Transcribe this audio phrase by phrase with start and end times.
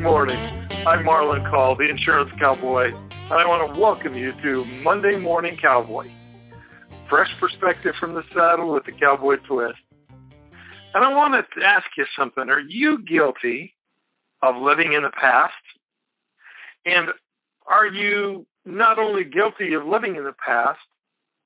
[0.00, 0.36] morning.
[0.86, 5.56] I'm Marlon Call, the insurance cowboy, and I want to welcome you to Monday Morning
[5.56, 6.10] Cowboy.
[7.08, 9.78] Fresh perspective from the saddle with the cowboy twist.
[10.94, 12.48] And I want to ask you something.
[12.48, 13.74] Are you guilty
[14.42, 15.52] of living in the past?
[16.84, 17.10] And
[17.66, 20.80] are you not only guilty of living in the past,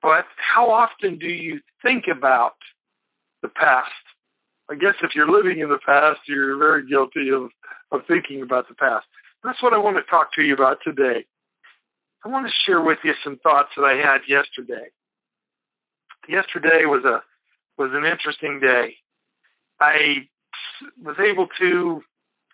[0.00, 2.54] but how often do you think about
[3.42, 3.90] the past?
[4.70, 7.50] I guess if you're living in the past, you're very guilty of,
[7.92, 9.06] of thinking about the past.
[9.44, 11.26] That's what I want to talk to you about today.
[12.24, 14.88] I want to share with you some thoughts that I had yesterday.
[16.28, 17.22] Yesterday was a
[17.76, 18.96] was an interesting day.
[19.80, 20.28] I
[21.02, 22.02] was able to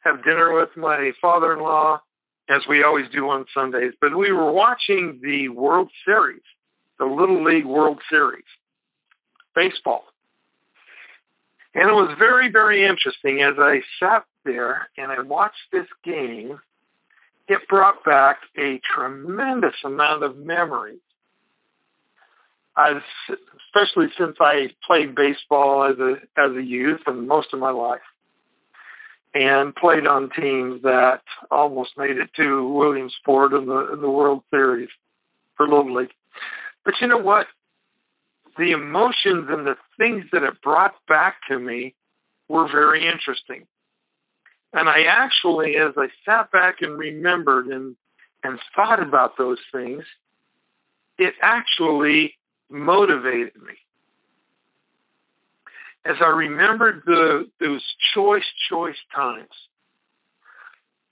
[0.04, 2.00] have dinner with my father-in-law,
[2.48, 3.92] as we always do on Sundays.
[4.00, 6.42] But we were watching the World Series,
[6.98, 8.44] the Little League World Series,
[9.54, 10.04] baseball.
[11.74, 16.58] And it was very, very interesting as I sat there and I watched this game.
[17.48, 21.00] It brought back a tremendous amount of memories.
[22.76, 28.06] Especially since I played baseball as a as a youth and most of my life,
[29.34, 34.44] and played on teams that almost made it to Williamsport in the in the World
[34.50, 34.90] Series
[35.56, 36.12] for Little League.
[36.84, 37.46] But you know what?
[38.58, 41.94] the emotions and the things that it brought back to me
[42.48, 43.66] were very interesting.
[44.72, 47.96] And I actually, as I sat back and remembered and,
[48.44, 50.04] and thought about those things,
[51.18, 52.34] it actually
[52.70, 53.74] motivated me.
[56.04, 59.48] As I remembered the, those choice, choice times,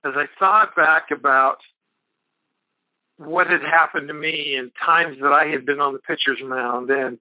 [0.05, 1.57] as I thought back about
[3.19, 6.91] what had happened to me and times that I had been on the pitcher's mound
[6.91, 7.19] and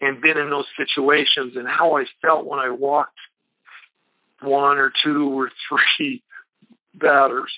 [0.00, 3.18] and been in those situations and how I felt when I walked
[4.44, 6.22] one or two or three
[6.94, 7.52] batters.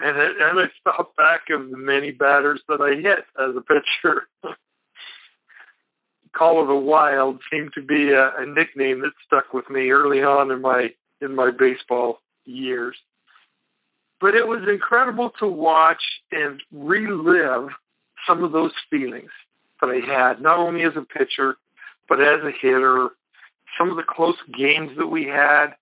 [0.00, 3.60] And, it, and I thought back of the many batters that I hit as a
[3.60, 4.22] pitcher.
[6.36, 10.18] Call of the Wild seemed to be a, a nickname that stuck with me early
[10.18, 10.88] on in my
[11.20, 12.96] in my baseball years.
[14.20, 16.02] But it was incredible to watch
[16.32, 17.68] and relive
[18.26, 19.30] some of those feelings
[19.80, 21.56] that I had, not only as a pitcher,
[22.08, 23.10] but as a hitter,
[23.78, 25.74] some of the close games that we had,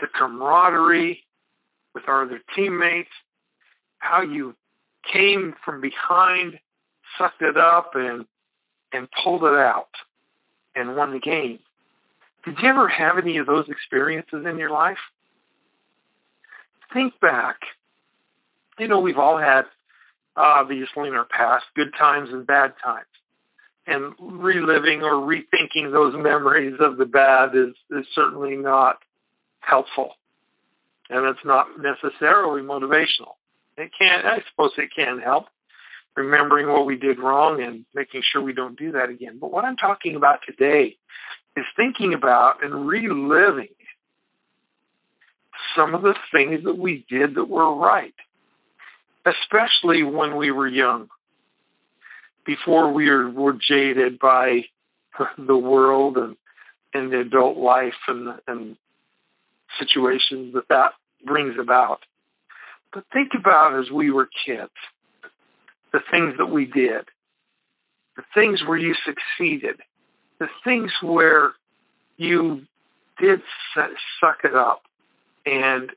[0.00, 1.24] the camaraderie
[1.94, 3.10] with our other teammates,
[3.98, 4.54] how you
[5.12, 6.58] came from behind,
[7.18, 8.26] sucked it up, and
[8.92, 9.88] and pulled it out
[10.74, 11.58] and won the game.
[12.44, 14.98] Did you ever have any of those experiences in your life?
[16.92, 17.56] Think back.
[18.78, 19.62] You know, we've all had
[20.36, 23.06] obviously in our past, good times and bad times.
[23.86, 28.96] And reliving or rethinking those memories of the bad is, is certainly not
[29.60, 30.10] helpful.
[31.08, 33.34] And it's not necessarily motivational.
[33.76, 35.46] It can, I suppose it can help
[36.16, 39.38] remembering what we did wrong and making sure we don't do that again.
[39.40, 40.96] But what I'm talking about today
[41.56, 43.68] is thinking about and reliving
[45.76, 48.14] some of the things that we did that were right
[49.26, 51.08] especially when we were young,
[52.46, 54.60] before we were, jaded by
[55.38, 56.36] the world and,
[56.94, 58.76] and the adult life and, and
[59.80, 60.92] situations that that
[61.24, 61.98] brings about.
[62.94, 64.72] But think about as we were kids,
[65.92, 67.04] the things that we did,
[68.16, 69.80] the things where you succeeded,
[70.38, 71.52] the things where
[72.16, 72.62] you
[73.20, 73.40] did
[73.74, 74.82] suck it up
[75.44, 75.90] and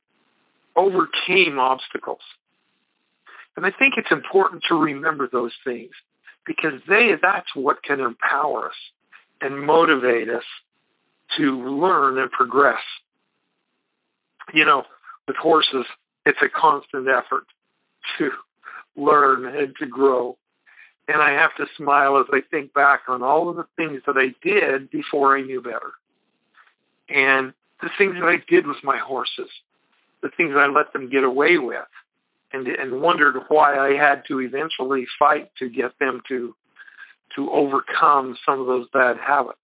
[0.75, 2.19] overcame obstacles.
[3.55, 5.91] And I think it's important to remember those things
[6.45, 8.75] because they that's what can empower us
[9.41, 10.43] and motivate us
[11.37, 12.81] to learn and progress.
[14.53, 14.83] You know,
[15.27, 15.85] with horses,
[16.25, 17.45] it's a constant effort
[18.17, 18.29] to
[18.95, 20.37] learn and to grow.
[21.07, 24.15] And I have to smile as I think back on all of the things that
[24.17, 25.93] I did before I knew better.
[27.09, 29.49] And the things that I did with my horses,
[30.21, 31.89] the things I let them get away with,
[32.53, 36.55] and and wondered why I had to eventually fight to get them to
[37.35, 39.59] to overcome some of those bad habits.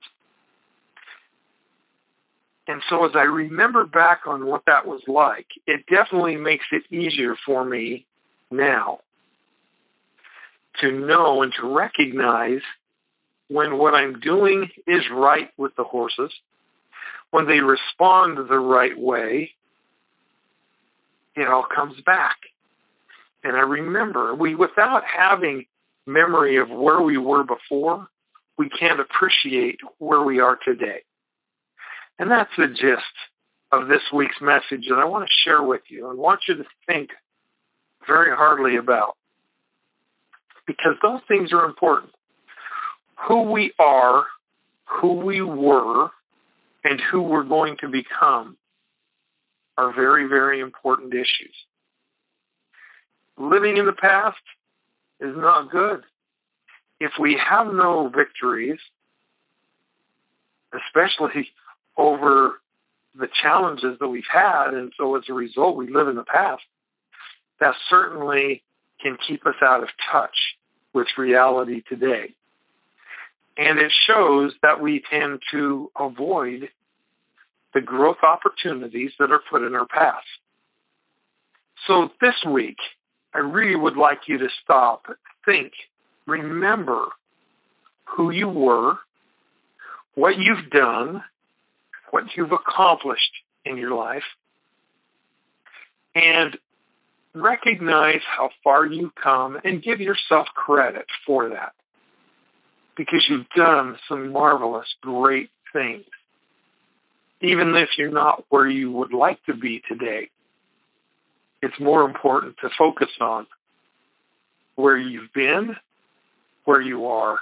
[2.67, 6.83] And so as I remember back on what that was like, it definitely makes it
[6.93, 8.05] easier for me
[8.49, 8.99] now
[10.81, 12.61] to know and to recognize
[13.49, 16.31] when what I'm doing is right with the horses,
[17.31, 19.51] when they respond the right way,
[21.35, 22.37] it all comes back.
[23.45, 25.65] And I remember we, without having
[26.07, 28.07] memory of where we were before,
[28.57, 31.03] we can't appreciate where we are today.
[32.17, 33.15] And that's the gist
[33.71, 36.09] of this week's message that I want to share with you.
[36.09, 37.11] I want you to think
[38.07, 39.15] very hardly about
[40.65, 42.13] because those things are important.
[43.27, 44.23] Who we are,
[45.01, 46.09] who we were,
[46.83, 48.57] and who we're going to become
[49.77, 51.55] are very, very important issues.
[53.37, 54.37] Living in the past
[55.19, 56.03] is not good.
[56.99, 58.79] If we have no victories,
[60.73, 61.49] especially
[61.97, 62.61] over
[63.17, 66.63] the challenges that we've had, and so as a result, we live in the past,
[67.59, 68.61] that certainly
[69.01, 70.35] can keep us out of touch
[70.93, 72.33] with reality today.
[73.57, 76.69] And it shows that we tend to avoid
[77.73, 80.23] the growth opportunities that are put in our path.
[81.87, 82.77] So this week,
[83.35, 85.07] I really would like you to stop,
[85.45, 85.73] think,
[86.25, 87.03] remember
[88.15, 88.93] who you were,
[90.13, 91.21] what you've done,
[92.11, 93.21] what you've accomplished
[93.65, 94.23] in your life,
[96.15, 96.55] and
[97.33, 101.73] recognize how far you've come and give yourself credit for that
[102.95, 106.05] because you've done some marvelous, great things.
[107.41, 110.29] Even if you're not where you would like to be today,
[111.65, 113.47] it's more important to focus on
[114.75, 115.75] where you've been,
[116.65, 117.39] where you are,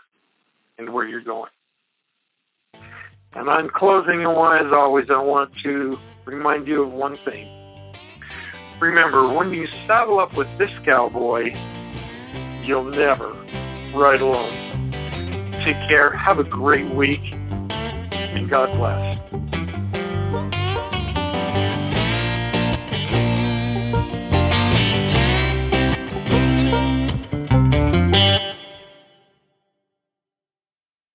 [0.78, 1.50] and where you're going.
[3.34, 7.50] And I'm closing, and as always, I want to remind you of one thing.
[8.80, 11.52] Remember, when you saddle up with this cowboy,
[12.64, 13.34] you'll never
[13.94, 14.92] ride alone.
[15.66, 19.13] Take care, have a great week, and God bless.